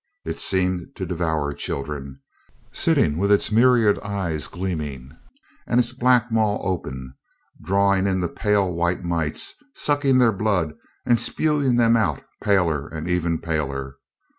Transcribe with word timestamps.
It 0.25 0.39
seemed 0.39 0.95
to 0.95 1.05
devour 1.05 1.53
children, 1.53 2.21
sitting 2.71 3.17
with 3.19 3.31
its 3.31 3.51
myriad 3.51 3.99
eyes 3.99 4.47
gleaming 4.47 5.11
and 5.67 5.79
its 5.79 5.93
black 5.93 6.31
maw 6.31 6.59
open, 6.63 7.13
drawing 7.63 8.07
in 8.07 8.19
the 8.19 8.27
pale 8.27 8.73
white 8.73 9.03
mites, 9.03 9.53
sucking 9.75 10.17
their 10.17 10.33
blood 10.33 10.73
and 11.05 11.19
spewing 11.19 11.77
them 11.77 11.95
out 11.95 12.23
paler 12.41 12.87
and 12.87 13.07
ever 13.07 13.37
paler. 13.37 13.97